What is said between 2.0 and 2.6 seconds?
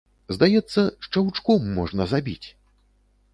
забіць!